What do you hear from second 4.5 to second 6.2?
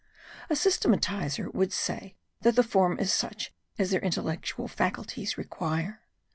faculties require.